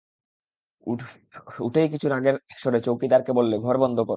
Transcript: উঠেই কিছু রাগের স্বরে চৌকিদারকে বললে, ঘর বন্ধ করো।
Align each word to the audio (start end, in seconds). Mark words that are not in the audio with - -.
উঠেই 1.59 1.87
কিছু 1.89 2.07
রাগের 2.09 2.35
স্বরে 2.57 2.79
চৌকিদারকে 2.81 3.31
বললে, 3.33 3.55
ঘর 3.57 3.75
বন্ধ 3.77 3.97
করো। 3.99 4.09